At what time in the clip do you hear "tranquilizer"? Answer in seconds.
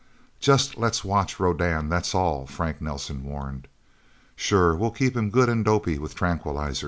6.15-6.79